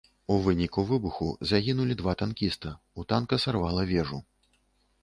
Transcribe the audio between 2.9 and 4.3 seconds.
у танка сарвала вежу.